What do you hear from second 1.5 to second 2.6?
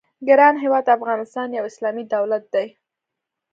یو اسلامي دولت